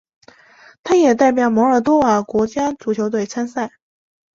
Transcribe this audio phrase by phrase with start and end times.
[0.83, 3.69] 他也代表摩尔多瓦国家足球队参赛。